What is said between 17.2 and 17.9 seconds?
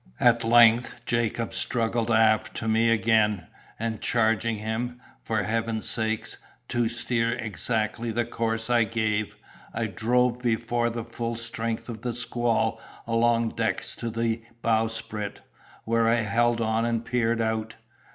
out.